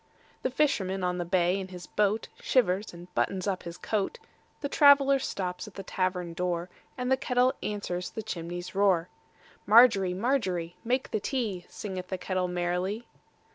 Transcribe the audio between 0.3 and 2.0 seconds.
The fisherman on the bay in his